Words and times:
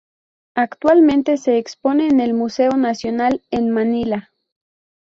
Actualmente 0.55 1.37
se 1.37 1.59
expone 1.59 2.07
en 2.07 2.21
el 2.21 2.33
Museo 2.33 2.71
Nacional 2.71 3.43
en 3.51 3.69
Manila. 3.69 4.31